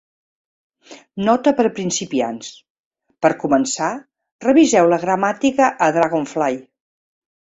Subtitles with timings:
[1.27, 2.47] Nota per a principiants:
[3.25, 3.89] per començar,
[4.47, 6.61] reviseu la gramàtica a Dragonfly.